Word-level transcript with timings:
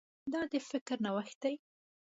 دا 0.33 0.41
د 0.51 0.53
فکر 0.69 0.97
نوښت 1.05 1.37
دی. 1.43 1.55